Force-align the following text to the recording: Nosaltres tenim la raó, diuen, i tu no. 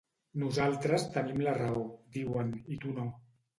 Nosaltres 0.43 1.05
tenim 1.17 1.45
la 1.49 1.53
raó, 1.59 1.85
diuen, 2.19 2.53
i 2.77 2.81
tu 2.83 2.97
no. 2.99 3.09